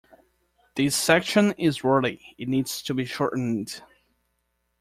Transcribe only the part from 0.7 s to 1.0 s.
This